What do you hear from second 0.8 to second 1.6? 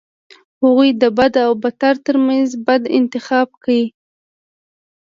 د بد او